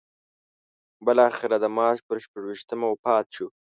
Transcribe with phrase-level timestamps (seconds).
[1.05, 3.47] بالاخره د مارچ پر شپږویشتمه وفات شو.